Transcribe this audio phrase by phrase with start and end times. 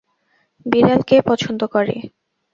[0.65, 1.95] বিড়াল কে পছন্দ করে?